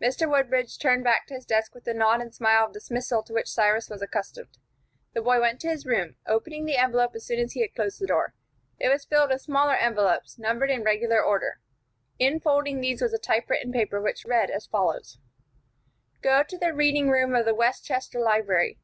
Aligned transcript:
Mr. 0.00 0.26
Woodbridge 0.26 0.78
turned 0.78 1.04
back 1.04 1.26
to 1.26 1.34
his 1.34 1.44
desk 1.44 1.74
with 1.74 1.84
the 1.84 1.92
nod 1.92 2.22
and 2.22 2.34
smile 2.34 2.64
of 2.64 2.72
dismissal 2.72 3.22
to 3.24 3.34
which 3.34 3.50
Cyrus 3.50 3.90
was 3.90 4.00
accustomed. 4.00 4.56
The 5.12 5.20
boy 5.20 5.42
went 5.42 5.60
to 5.60 5.68
his 5.68 5.84
room, 5.84 6.16
opening 6.26 6.64
the 6.64 6.78
envelope 6.78 7.14
as 7.14 7.26
soon 7.26 7.38
as 7.38 7.52
he 7.52 7.60
had 7.60 7.74
closed 7.74 8.00
the 8.00 8.06
door. 8.06 8.32
It 8.78 8.88
was 8.88 9.04
filled 9.04 9.28
with 9.28 9.42
smaller 9.42 9.74
envelopes, 9.74 10.38
numbered 10.38 10.70
in 10.70 10.84
regular 10.84 11.22
order. 11.22 11.60
Infolding 12.18 12.80
these 12.80 13.02
was 13.02 13.12
a 13.12 13.18
typewritten 13.18 13.70
paper, 13.70 14.00
which 14.00 14.24
read 14.24 14.48
as 14.50 14.64
follows: 14.66 15.18
"Go 16.22 16.42
to 16.42 16.56
the 16.56 16.72
reading 16.72 17.10
room 17.10 17.34
of 17.34 17.44
the 17.44 17.54
Westchester 17.54 18.18
Library. 18.18 18.78